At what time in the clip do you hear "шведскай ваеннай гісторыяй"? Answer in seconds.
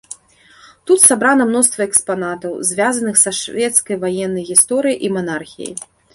3.41-4.99